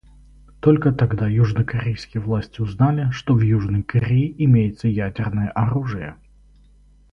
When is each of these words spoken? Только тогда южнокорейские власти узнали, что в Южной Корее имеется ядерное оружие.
Только 0.61 0.91
тогда 0.93 1.27
южнокорейские 1.27 2.21
власти 2.23 2.59
узнали, 2.59 3.11
что 3.11 3.35
в 3.35 3.41
Южной 3.41 3.83
Корее 3.83 4.33
имеется 4.43 4.87
ядерное 4.87 5.51
оружие. 5.51 6.15